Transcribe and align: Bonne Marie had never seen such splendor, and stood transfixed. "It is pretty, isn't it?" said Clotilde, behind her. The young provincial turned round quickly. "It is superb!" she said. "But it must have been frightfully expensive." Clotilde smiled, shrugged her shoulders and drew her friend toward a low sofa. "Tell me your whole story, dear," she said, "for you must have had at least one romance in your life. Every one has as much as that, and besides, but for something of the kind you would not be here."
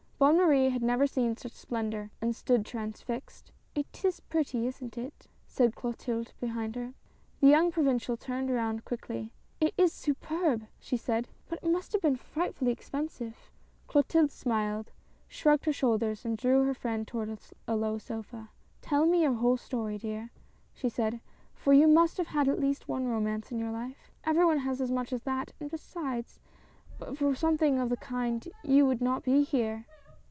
Bonne 0.21 0.37
Marie 0.37 0.69
had 0.69 0.83
never 0.83 1.07
seen 1.07 1.35
such 1.35 1.51
splendor, 1.51 2.11
and 2.21 2.35
stood 2.35 2.63
transfixed. 2.63 3.51
"It 3.73 4.05
is 4.05 4.19
pretty, 4.19 4.67
isn't 4.67 4.95
it?" 4.95 5.27
said 5.47 5.73
Clotilde, 5.73 6.31
behind 6.39 6.75
her. 6.75 6.93
The 7.39 7.47
young 7.47 7.71
provincial 7.71 8.15
turned 8.15 8.51
round 8.51 8.85
quickly. 8.85 9.31
"It 9.59 9.73
is 9.79 9.91
superb!" 9.91 10.67
she 10.79 10.95
said. 10.95 11.27
"But 11.49 11.57
it 11.63 11.71
must 11.71 11.91
have 11.93 12.03
been 12.03 12.17
frightfully 12.17 12.71
expensive." 12.71 13.49
Clotilde 13.87 14.29
smiled, 14.31 14.91
shrugged 15.27 15.65
her 15.65 15.73
shoulders 15.73 16.23
and 16.23 16.37
drew 16.37 16.65
her 16.65 16.75
friend 16.75 17.07
toward 17.07 17.35
a 17.67 17.75
low 17.75 17.97
sofa. 17.97 18.51
"Tell 18.79 19.07
me 19.07 19.23
your 19.23 19.33
whole 19.33 19.57
story, 19.57 19.97
dear," 19.97 20.29
she 20.71 20.87
said, 20.87 21.19
"for 21.55 21.73
you 21.73 21.87
must 21.87 22.17
have 22.17 22.27
had 22.27 22.47
at 22.47 22.59
least 22.59 22.87
one 22.87 23.07
romance 23.07 23.51
in 23.51 23.57
your 23.57 23.71
life. 23.71 24.11
Every 24.23 24.45
one 24.45 24.59
has 24.59 24.81
as 24.81 24.91
much 24.91 25.11
as 25.13 25.23
that, 25.23 25.53
and 25.59 25.71
besides, 25.71 26.39
but 26.99 27.17
for 27.17 27.33
something 27.33 27.79
of 27.79 27.89
the 27.89 27.97
kind 27.97 28.47
you 28.63 28.85
would 28.85 29.01
not 29.01 29.23
be 29.23 29.41
here." 29.43 29.87